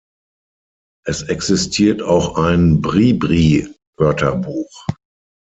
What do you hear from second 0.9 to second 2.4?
Es existiert auch